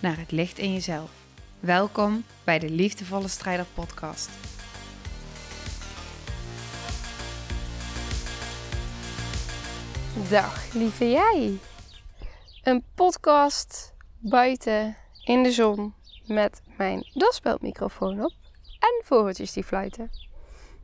[0.00, 1.10] naar het licht in jezelf.
[1.60, 4.30] Welkom bij de Liefdevolle Strijder Podcast.
[10.30, 11.58] Dag, lieve jij.
[12.62, 15.94] Een podcast buiten in de zon
[16.26, 18.32] met mijn daspeldmicrofoon op
[18.78, 20.10] en vogeltjes die fluiten.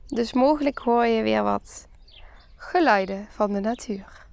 [0.07, 1.89] Dus mogelijk hoor je weer wat
[2.57, 4.26] geluiden van de natuur.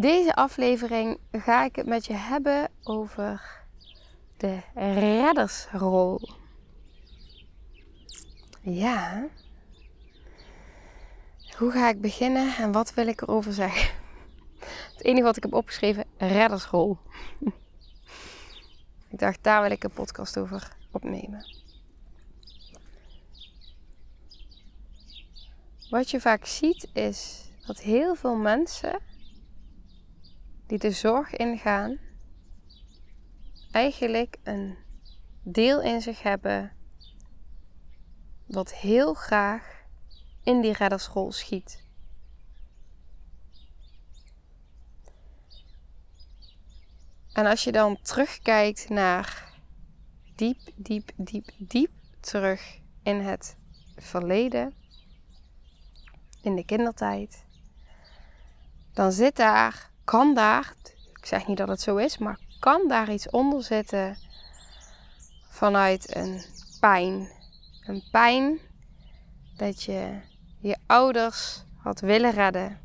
[0.00, 3.62] Deze aflevering ga ik het met je hebben over
[4.36, 6.20] de reddersrol.
[8.60, 9.26] Ja.
[11.56, 13.90] Hoe ga ik beginnen en wat wil ik erover zeggen?
[14.92, 16.98] Het enige wat ik heb opgeschreven, reddersrol.
[19.10, 21.46] Ik dacht, daar wil ik een podcast over opnemen.
[25.90, 29.06] Wat je vaak ziet is dat heel veel mensen
[30.68, 31.98] die de zorg ingaan,
[33.70, 34.76] eigenlijk een
[35.42, 36.72] deel in zich hebben
[38.46, 39.84] wat heel graag
[40.42, 41.86] in die reddersrol schiet.
[47.32, 49.52] En als je dan terugkijkt naar
[50.34, 53.56] diep, diep, diep, diep terug in het
[53.96, 54.74] verleden,
[56.42, 57.46] in de kindertijd,
[58.92, 60.74] dan zit daar kan daar,
[61.18, 64.16] ik zeg niet dat het zo is, maar kan daar iets onder zitten
[65.48, 66.42] vanuit een
[66.80, 67.28] pijn.
[67.86, 68.58] Een pijn
[69.56, 70.20] dat je
[70.60, 72.80] je ouders had willen redden,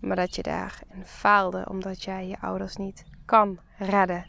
[0.00, 4.26] maar dat je daarin faalde omdat jij je ouders niet kan redden.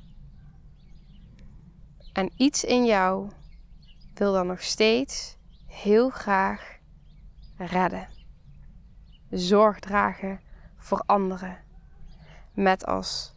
[2.14, 3.32] En iets in jou
[4.14, 6.78] wil dan nog steeds heel graag
[7.58, 8.08] redden.
[9.30, 10.40] Zorg dragen
[10.78, 11.65] voor anderen.
[12.56, 13.36] Met als,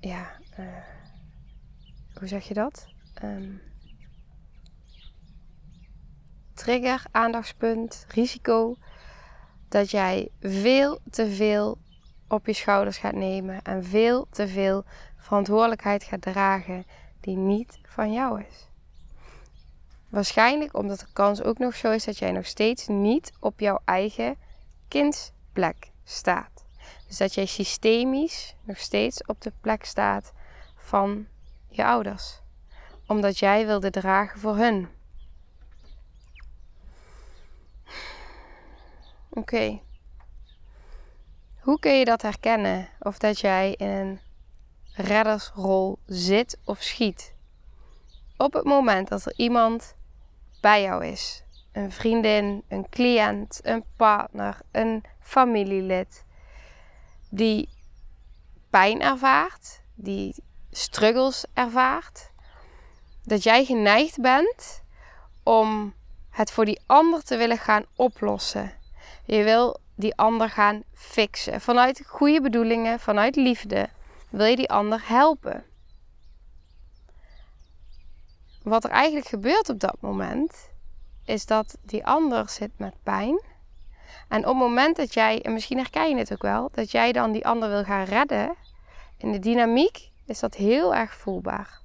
[0.00, 0.66] ja, uh,
[2.18, 2.86] hoe zeg je dat?
[3.24, 3.60] Um,
[6.54, 8.76] trigger, aandachtspunt, risico.
[9.68, 11.78] Dat jij veel te veel
[12.28, 14.84] op je schouders gaat nemen en veel te veel
[15.16, 16.84] verantwoordelijkheid gaat dragen
[17.20, 18.68] die niet van jou is.
[20.08, 23.80] Waarschijnlijk omdat de kans ook nog zo is dat jij nog steeds niet op jouw
[23.84, 24.36] eigen
[24.88, 26.53] kindsplek staat.
[27.14, 30.32] Dus dat jij systemisch nog steeds op de plek staat
[30.76, 31.26] van
[31.68, 32.40] je ouders.
[33.06, 34.88] Omdat jij wilde dragen voor hun.
[39.30, 39.80] Oké.
[41.60, 42.88] Hoe kun je dat herkennen?
[42.98, 44.20] Of dat jij in een
[44.94, 47.34] reddersrol zit of schiet?
[48.36, 49.96] Op het moment dat er iemand
[50.60, 51.44] bij jou is.
[51.72, 56.23] Een vriendin, een cliënt, een partner, een familielid
[57.34, 57.68] die
[58.70, 60.34] pijn ervaart, die
[60.70, 62.30] struggles ervaart,
[63.22, 64.82] dat jij geneigd bent
[65.42, 65.94] om
[66.30, 68.72] het voor die ander te willen gaan oplossen.
[69.24, 71.60] Je wil die ander gaan fixen.
[71.60, 73.88] Vanuit goede bedoelingen, vanuit liefde,
[74.30, 75.64] wil je die ander helpen.
[78.62, 80.70] Wat er eigenlijk gebeurt op dat moment,
[81.24, 83.40] is dat die ander zit met pijn
[84.28, 87.12] en op het moment dat jij, en misschien herken je het ook wel, dat jij
[87.12, 88.54] dan die ander wil gaan redden,
[89.18, 91.82] in de dynamiek is dat heel erg voelbaar.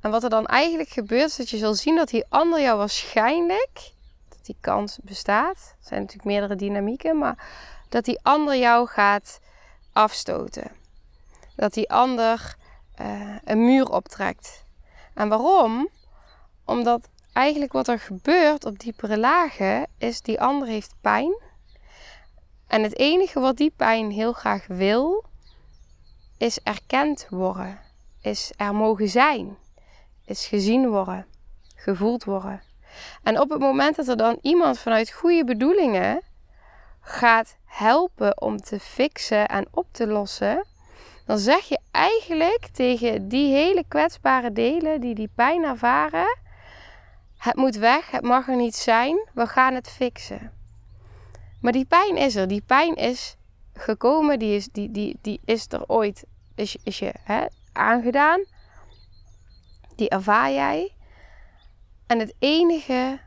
[0.00, 2.78] En wat er dan eigenlijk gebeurt, is dat je zal zien dat die ander jou
[2.78, 3.92] waarschijnlijk,
[4.28, 7.46] dat die kans bestaat, er zijn natuurlijk meerdere dynamieken, maar
[7.88, 9.40] dat die ander jou gaat
[9.92, 10.70] afstoten.
[11.56, 12.56] Dat die ander
[13.00, 14.64] uh, een muur optrekt.
[15.14, 15.88] En waarom?
[16.64, 21.34] Omdat eigenlijk wat er gebeurt op diepere lagen is die ander heeft pijn.
[22.66, 25.24] En het enige wat die pijn heel graag wil,
[26.38, 27.78] is erkend worden.
[28.20, 29.56] Is er mogen zijn.
[30.24, 31.26] Is gezien worden.
[31.74, 32.62] Gevoeld worden.
[33.22, 36.22] En op het moment dat er dan iemand vanuit goede bedoelingen
[37.00, 40.66] gaat helpen om te fixen en op te lossen,
[41.26, 46.38] dan zeg je eigenlijk tegen die hele kwetsbare delen die die pijn ervaren:
[47.40, 50.52] het moet weg, het mag er niet zijn, we gaan het fixen.
[51.60, 52.48] Maar die pijn is er.
[52.48, 53.36] Die pijn is
[53.74, 58.44] gekomen, die is, die, die, die is er ooit is, is je hè, aangedaan.
[59.96, 60.94] Die ervaar jij.
[62.06, 63.20] En het enige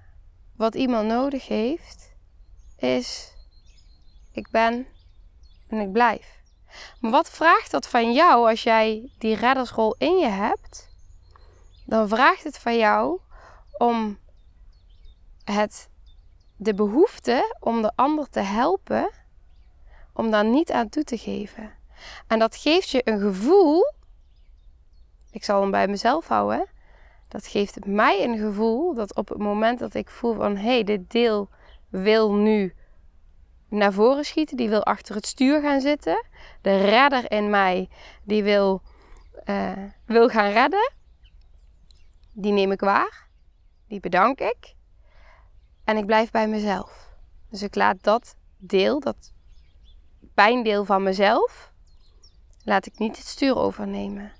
[0.55, 2.13] wat iemand nodig heeft,
[2.77, 3.33] is
[4.31, 4.87] ik ben
[5.67, 6.41] en ik blijf.
[6.99, 10.89] Maar wat vraagt dat van jou als jij die reddersrol in je hebt?
[11.85, 13.19] Dan vraagt het van jou
[13.77, 14.17] om
[15.43, 15.89] het,
[16.55, 19.09] de behoefte om de ander te helpen,
[20.13, 21.71] om daar niet aan toe te geven.
[22.27, 23.93] En dat geeft je een gevoel,
[25.31, 26.67] ik zal hem bij mezelf houden,
[27.27, 30.83] dat geeft mij een gevoel dat op het moment dat ik voel van hé, hey,
[30.83, 31.49] dit deel
[31.89, 32.73] wil nu
[33.69, 36.25] naar voren schieten, die wil achter het stuur gaan zitten.
[36.61, 37.89] De redder in mij,
[38.23, 38.81] die wil,
[39.45, 39.71] uh,
[40.05, 40.91] wil gaan redden.
[42.33, 43.22] Die neem ik waar,
[43.93, 44.75] die bedank ik.
[45.83, 47.09] En ik blijf bij mezelf.
[47.49, 49.33] Dus ik laat dat deel, dat
[50.33, 51.71] pijndeel van mezelf,
[52.63, 54.31] laat ik niet het stuur overnemen.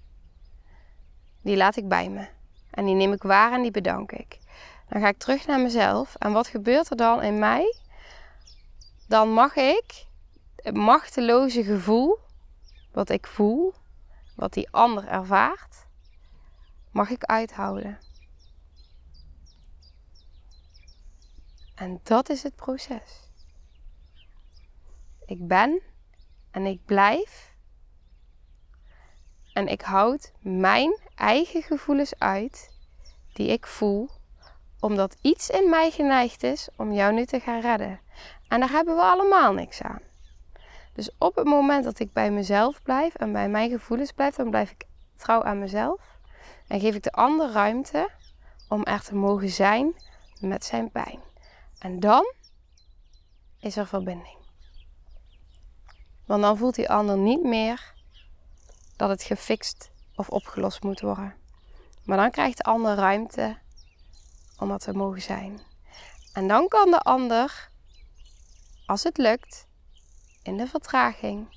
[1.41, 2.27] Die laat ik bij me.
[2.71, 4.39] En die neem ik waar en die bedank ik.
[4.89, 6.15] Dan ga ik terug naar mezelf.
[6.15, 7.75] En wat gebeurt er dan in mij?
[9.07, 10.05] Dan mag ik
[10.55, 12.19] het machteloze gevoel,
[12.91, 13.73] wat ik voel,
[14.35, 15.87] wat die ander ervaart,
[16.91, 18.11] mag ik uithouden.
[21.75, 23.29] En dat is het proces.
[25.25, 25.81] Ik ben
[26.51, 27.55] en ik blijf.
[29.53, 32.77] En ik houd mijn eigen gevoelens uit
[33.33, 34.09] die ik voel,
[34.79, 37.99] omdat iets in mij geneigd is om jou nu te gaan redden.
[38.47, 40.01] En daar hebben we allemaal niks aan.
[40.93, 44.49] Dus op het moment dat ik bij mezelf blijf en bij mijn gevoelens blijf, dan
[44.49, 44.85] blijf ik
[45.15, 46.17] trouw aan mezelf.
[46.67, 48.09] En geef ik de ander ruimte
[48.69, 49.95] om er te mogen zijn
[50.39, 51.19] met zijn pijn.
[51.83, 52.33] En dan
[53.59, 54.37] is er verbinding.
[56.25, 57.93] Want dan voelt die ander niet meer
[58.95, 61.35] dat het gefixt of opgelost moet worden.
[62.03, 63.57] Maar dan krijgt de ander ruimte
[64.57, 65.61] om dat te mogen zijn.
[66.33, 67.69] En dan kan de ander,
[68.85, 69.67] als het lukt,
[70.43, 71.47] in de vertraging,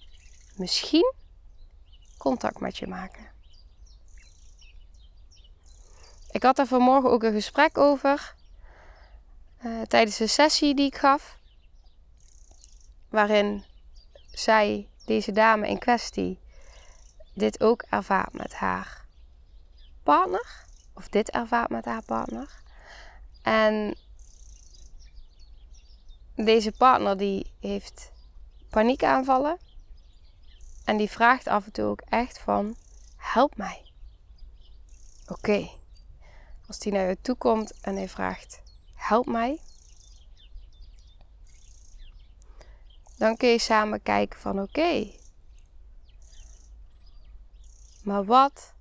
[0.57, 1.15] misschien
[2.19, 3.33] contact met je maken.
[6.31, 8.36] Ik had daar vanmorgen ook een gesprek over
[9.67, 11.39] uh, tijdens een sessie die ik gaf,
[13.09, 13.65] waarin
[14.31, 16.41] zij, deze dame in kwestie,
[17.35, 19.07] dit ook ervaart met haar
[20.03, 20.65] partner,
[20.95, 22.63] of dit ervaart met haar partner.
[23.43, 23.97] En
[26.35, 28.13] deze partner die heeft
[28.71, 29.59] paniekaanvallen
[30.85, 32.77] en die vraagt af en toe ook echt van
[33.17, 33.93] help mij.
[35.29, 35.71] Oké,
[36.67, 38.65] als die naar je toe komt en hij vraagt
[38.97, 39.61] help mij,
[43.17, 45.11] dan kun je samen kijken van oké,
[48.03, 48.75] maar wat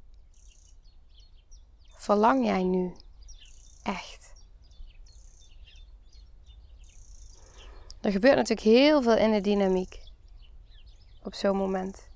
[1.95, 2.95] verlang jij nu
[3.83, 4.33] echt?
[8.01, 10.01] Er gebeurt natuurlijk heel veel in de dynamiek
[11.23, 12.07] op zo'n moment.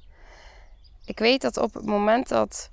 [1.05, 2.69] Ik weet dat op het moment dat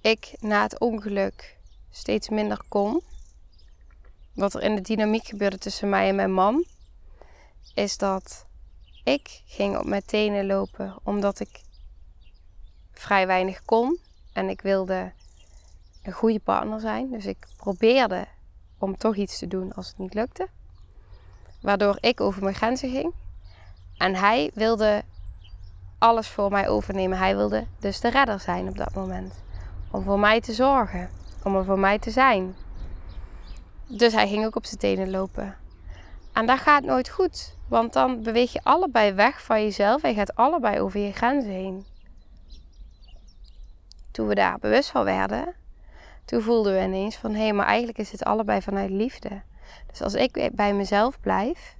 [0.00, 1.56] ik na het ongeluk
[1.90, 3.02] steeds minder kon,
[4.40, 6.64] wat er in de dynamiek gebeurde tussen mij en mijn man,
[7.74, 8.46] is dat
[9.04, 11.60] ik ging op mijn tenen lopen omdat ik
[12.92, 13.98] vrij weinig kon
[14.32, 15.12] en ik wilde
[16.02, 17.10] een goede partner zijn.
[17.10, 18.26] Dus ik probeerde
[18.78, 20.48] om toch iets te doen als het niet lukte.
[21.60, 23.12] Waardoor ik over mijn grenzen ging.
[23.96, 25.02] En hij wilde
[25.98, 27.18] alles voor mij overnemen.
[27.18, 29.34] Hij wilde dus de redder zijn op dat moment.
[29.90, 31.10] Om voor mij te zorgen.
[31.44, 32.54] Om er voor mij te zijn.
[33.92, 35.56] Dus hij ging ook op zijn tenen lopen.
[36.32, 37.56] En dat gaat nooit goed.
[37.68, 41.50] Want dan beweeg je allebei weg van jezelf en je gaat allebei over je grenzen
[41.50, 41.84] heen.
[44.10, 45.54] Toen we daar bewust van werden,
[46.24, 49.42] toen voelden we ineens van hé, hey, maar eigenlijk is het allebei vanuit liefde.
[49.86, 51.76] Dus als ik bij mezelf blijf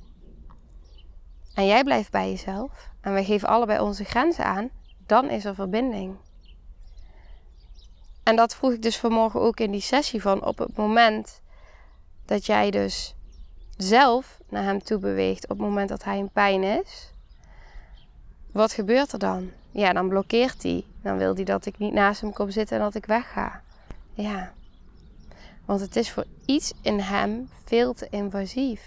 [1.55, 4.71] en jij blijft bij jezelf en we geven allebei onze grenzen aan,
[5.07, 6.17] dan is er verbinding.
[8.23, 11.41] En dat vroeg ik dus vanmorgen ook in die sessie van op het moment
[12.31, 13.15] dat jij dus
[13.77, 17.13] zelf naar hem toe beweegt op het moment dat hij in pijn is,
[18.53, 19.51] wat gebeurt er dan?
[19.71, 20.85] Ja, dan blokkeert hij.
[21.03, 23.63] Dan wil hij dat ik niet naast hem kom zitten en dat ik wegga.
[24.13, 24.53] Ja.
[25.65, 28.83] Want het is voor iets in hem veel te invasief.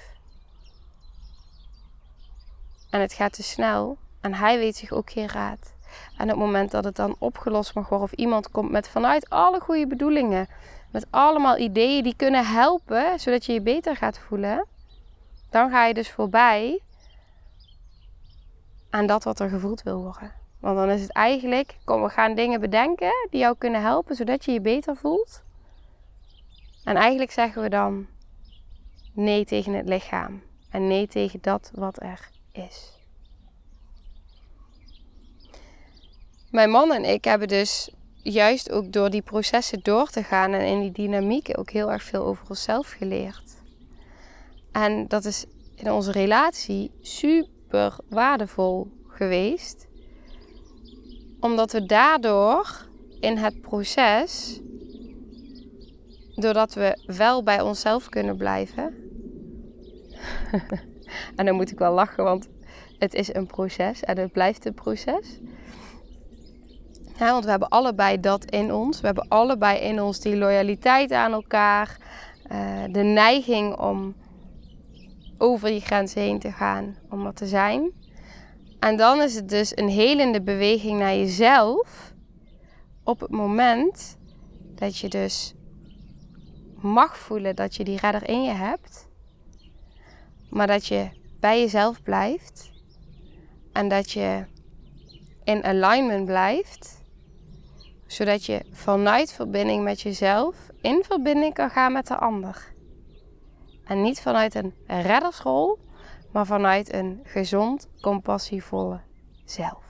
[2.90, 3.98] En het gaat te snel.
[4.22, 5.74] En hij weet zich ook geen raad.
[6.18, 9.30] En op het moment dat het dan opgelost mag worden, of iemand komt met vanuit
[9.30, 10.48] alle goede bedoelingen,
[10.94, 14.68] met allemaal ideeën die kunnen helpen, zodat je je beter gaat voelen,
[15.50, 16.80] dan ga je dus voorbij
[18.90, 20.32] aan dat wat er gevoeld wil worden.
[20.60, 24.46] Want dan is het eigenlijk, kom, we gaan dingen bedenken die jou kunnen helpen zodat
[24.46, 25.44] je je beter voelt.
[26.84, 28.08] En eigenlijk zeggen we dan
[29.14, 32.92] nee tegen het lichaam en nee tegen dat wat er is.
[36.52, 37.92] Mijn man en ik hebben dus
[38.24, 42.04] juist ook door die processen door te gaan en in die dynamiek ook heel erg
[42.04, 43.56] veel over onszelf geleerd.
[44.72, 49.88] En dat is in onze relatie super waardevol geweest.
[51.40, 52.88] Omdat we daardoor
[53.20, 54.62] in het proces,
[56.36, 58.96] doordat we wel bij onszelf kunnen blijven.
[61.36, 62.50] en dan moet ik wel lachen, want
[62.98, 65.40] het is een proces en het blijft een proces.
[67.18, 69.00] Want we hebben allebei dat in ons.
[69.00, 71.98] We hebben allebei in ons die loyaliteit aan elkaar.
[72.52, 74.16] Uh, de neiging om
[75.38, 77.92] over die grens heen te gaan, om er te zijn.
[78.80, 82.14] En dan is het dus een helende beweging naar jezelf.
[83.04, 84.18] Op het moment
[84.76, 85.54] dat je dus
[86.76, 89.08] mag voelen dat je die redder in je hebt.
[90.50, 92.72] Maar dat je bij jezelf blijft.
[93.72, 94.46] En dat je
[95.44, 97.03] in alignment blijft
[98.08, 102.74] zodat je vanuit verbinding met jezelf in verbinding kan gaan met de ander.
[103.84, 105.80] En niet vanuit een reddersrol,
[106.32, 109.02] maar vanuit een gezond, compassievolle
[109.46, 109.84] zelf.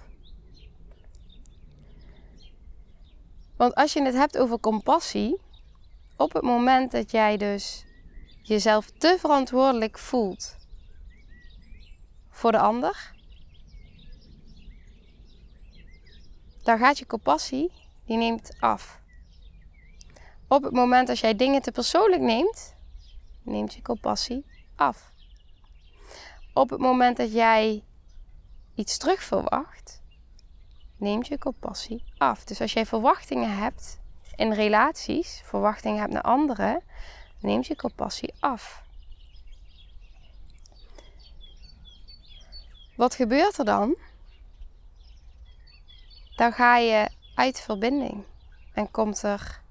[3.57, 5.41] Want als je het hebt over compassie,
[6.17, 7.85] op het moment dat jij dus
[8.41, 10.55] jezelf te verantwoordelijk voelt
[12.29, 13.11] voor de ander,
[16.63, 17.71] dan gaat je compassie
[18.05, 19.01] die neemt af.
[20.47, 22.75] Op het moment dat jij dingen te persoonlijk neemt,
[23.41, 24.45] neemt je compassie
[24.75, 25.11] af.
[26.53, 27.83] Op het moment dat jij
[28.75, 30.01] iets terug verwacht,
[30.97, 32.43] neemt je compassie af.
[32.43, 33.99] Dus als jij verwachtingen hebt
[34.35, 36.83] in relaties, verwachtingen hebt naar anderen,
[37.39, 38.83] neemt je compassie af.
[42.95, 43.95] Wat gebeurt er dan?
[46.35, 48.23] Dan ga je uit verbinding.
[48.73, 49.61] En komt er,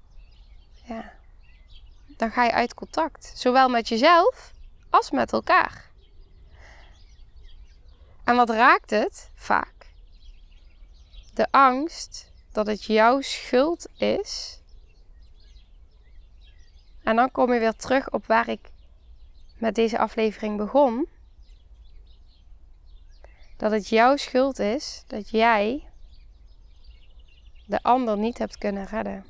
[0.83, 1.13] ja,
[2.07, 3.31] dan ga je uit contact.
[3.35, 4.53] Zowel met jezelf
[4.89, 5.89] als met elkaar.
[8.23, 9.91] En wat raakt het vaak?
[11.33, 14.59] De angst dat het jouw schuld is.
[17.03, 18.71] En dan kom je weer terug op waar ik
[19.57, 21.07] met deze aflevering begon.
[23.57, 25.87] Dat het jouw schuld is dat jij
[27.65, 29.25] de ander niet hebt kunnen redden.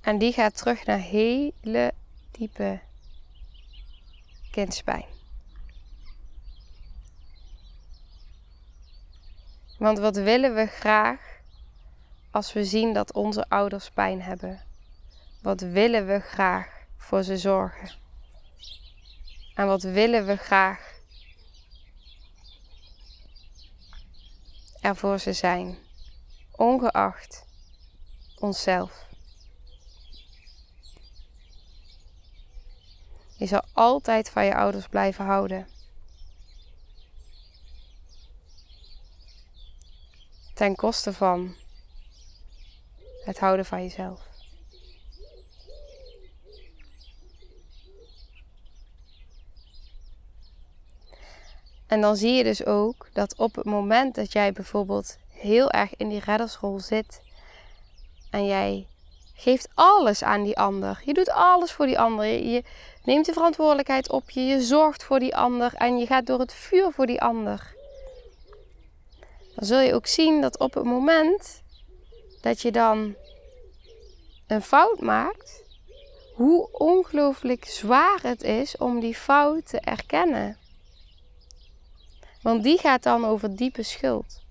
[0.00, 1.92] En die gaat terug naar hele
[2.30, 2.80] diepe
[4.50, 5.04] kindspijn.
[9.78, 11.40] Want wat willen we graag
[12.30, 14.73] als we zien dat onze ouders pijn hebben?
[15.44, 17.90] Wat willen we graag voor ze zorgen?
[19.54, 21.00] En wat willen we graag
[24.80, 25.78] er voor ze zijn,
[26.50, 27.44] ongeacht
[28.38, 29.08] onszelf.
[33.36, 35.68] Je zal altijd van je ouders blijven houden.
[40.54, 41.56] Ten koste van
[43.24, 44.33] het houden van jezelf.
[51.94, 55.96] En dan zie je dus ook dat op het moment dat jij bijvoorbeeld heel erg
[55.96, 57.20] in die reddersrol zit
[58.30, 58.86] en jij
[59.34, 61.02] geeft alles aan die ander.
[61.04, 62.26] Je doet alles voor die ander.
[62.26, 62.62] Je,
[63.04, 64.40] neemt de verantwoordelijkheid op je.
[64.40, 67.74] Je zorgt voor die ander en je gaat door het vuur voor die ander.
[69.54, 71.62] Dan zul je ook zien dat op het moment
[72.40, 73.14] dat je dan
[74.46, 75.62] een fout maakt,
[76.34, 80.62] hoe ongelooflijk zwaar het is om die fout te erkennen.
[82.44, 84.42] Want die gaat dan over diepe schuld.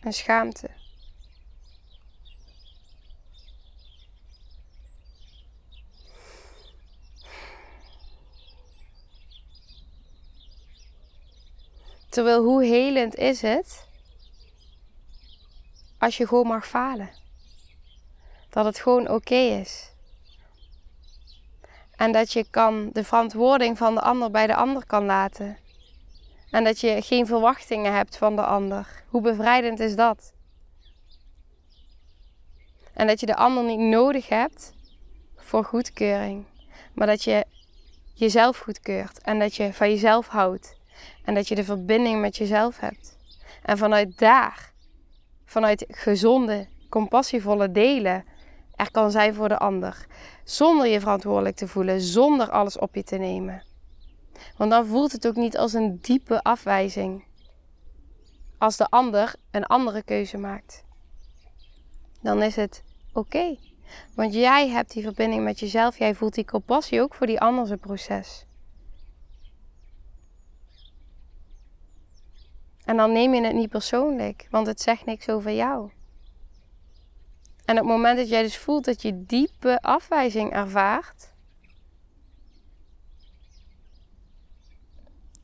[0.00, 0.70] En schaamte.
[12.08, 13.86] Terwijl hoe helend is het
[15.98, 17.10] als je gewoon mag falen?
[18.50, 19.93] Dat het gewoon oké is.
[21.96, 25.56] En dat je kan de verantwoording van de ander bij de ander kan laten.
[26.50, 29.02] En dat je geen verwachtingen hebt van de ander.
[29.08, 30.32] Hoe bevrijdend is dat?
[32.92, 34.72] En dat je de ander niet nodig hebt
[35.36, 36.44] voor goedkeuring.
[36.92, 37.44] Maar dat je
[38.14, 39.20] jezelf goedkeurt.
[39.20, 40.76] En dat je van jezelf houdt.
[41.24, 43.16] En dat je de verbinding met jezelf hebt.
[43.62, 44.72] En vanuit daar,
[45.44, 48.24] vanuit gezonde, compassievolle delen,
[48.76, 50.06] er kan zijn voor de ander.
[50.44, 53.62] Zonder je verantwoordelijk te voelen, zonder alles op je te nemen.
[54.56, 57.24] Want dan voelt het ook niet als een diepe afwijzing.
[58.58, 60.84] Als de ander een andere keuze maakt.
[62.22, 63.56] Dan is het oké.
[64.14, 65.98] Want jij hebt die verbinding met jezelf.
[65.98, 68.46] Jij voelt die compassie ook voor die andere proces.
[72.84, 75.90] En dan neem je het niet persoonlijk, want het zegt niks over jou.
[77.64, 81.32] En op het moment dat jij dus voelt dat je diepe afwijzing ervaart,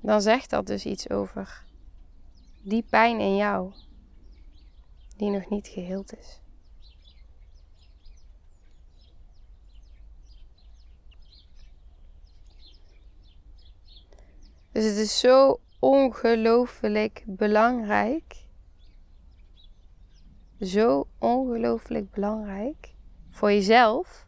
[0.01, 1.65] dan zegt dat dus iets over
[2.63, 3.73] die pijn in jou,
[5.17, 6.41] die nog niet geheeld is.
[14.73, 18.49] Dus het is zo ongelooflijk belangrijk.
[20.61, 22.95] Zo ongelooflijk belangrijk
[23.31, 24.27] voor jezelf.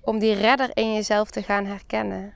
[0.00, 2.34] Om die redder in jezelf te gaan herkennen.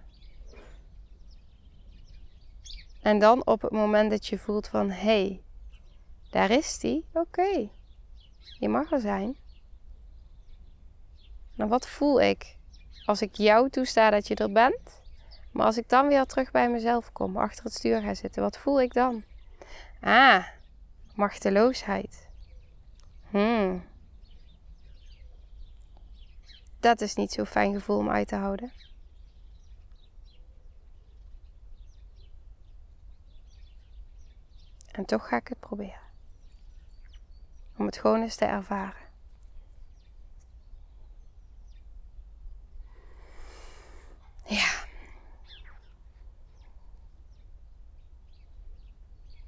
[3.03, 5.43] En dan op het moment dat je voelt van hé, hey,
[6.31, 7.69] daar is die, oké,
[8.59, 9.37] je mag er zijn.
[11.55, 12.57] Nou, wat voel ik
[13.05, 15.03] als ik jou toesta dat je er bent?
[15.53, 18.59] Maar als ik dan weer terug bij mezelf kom, achter het stuur ga zitten, wat
[18.59, 19.25] voel ik dan?
[20.01, 20.47] Ah,
[21.19, 22.29] machteloosheid.
[23.31, 23.85] Hmm.
[26.81, 28.73] Dat is niet zo'n fijn gevoel om uit te houden.
[34.91, 36.01] En toch ga ik het proberen.
[37.77, 39.07] Om het gewoon eens te ervaren.
[44.45, 44.87] Ja.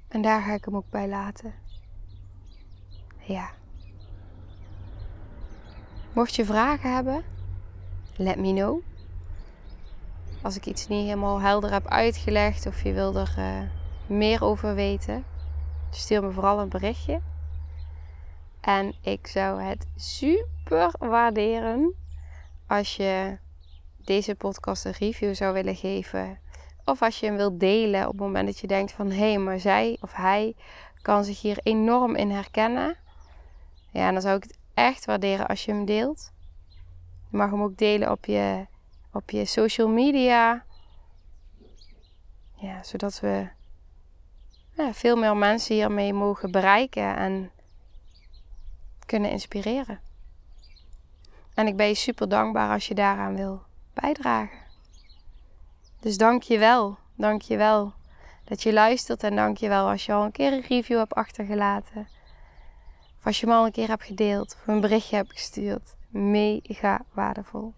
[0.07, 1.70] En daar ga ik hem ook bij laten.
[3.31, 3.49] Ja.
[6.13, 7.23] Mocht je vragen hebben,
[8.15, 8.81] let me know.
[10.41, 13.61] Als ik iets niet helemaal helder heb uitgelegd of je wil er uh,
[14.05, 15.23] meer over weten,
[15.89, 17.21] stuur me vooral een berichtje.
[18.61, 21.93] En ik zou het super waarderen
[22.67, 23.37] als je
[23.97, 26.39] deze podcast een review zou willen geven
[26.85, 29.37] of als je hem wilt delen op het moment dat je denkt van hé, hey,
[29.37, 30.55] maar zij of hij
[31.01, 32.95] kan zich hier enorm in herkennen.
[33.91, 36.31] Ja, dan zou ik het echt waarderen als je hem deelt.
[37.29, 38.65] Je mag hem ook delen op je,
[39.11, 40.65] op je social media.
[42.55, 43.47] Ja, zodat we
[44.77, 47.51] ja, veel meer mensen hiermee mogen bereiken en
[49.05, 49.99] kunnen inspireren.
[51.53, 53.61] En ik ben je super dankbaar als je daaraan wil
[53.93, 54.57] bijdragen.
[55.99, 56.97] Dus dank je wel.
[57.15, 57.93] Dank je wel
[58.43, 59.23] dat je luistert.
[59.23, 62.07] En dank je wel als je al een keer een review hebt achtergelaten.
[63.23, 64.55] Als je hem al een keer hebt gedeeld.
[64.59, 65.95] Of een berichtje hebt gestuurd.
[66.09, 67.73] Mega waardevol.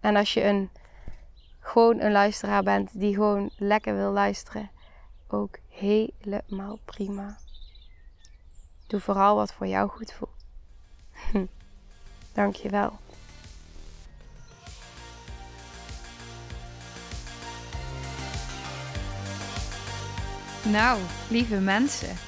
[0.00, 0.70] En als je een,
[1.60, 4.70] gewoon een luisteraar bent die gewoon lekker wil luisteren.
[5.28, 7.38] Ook helemaal prima.
[8.86, 10.46] Doe vooral wat voor jou goed voelt.
[12.32, 12.98] Dank je wel.
[20.64, 22.27] Nou, lieve mensen,